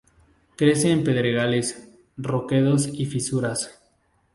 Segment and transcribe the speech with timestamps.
[0.57, 3.83] Crece en pedregales, roquedos y fisuras.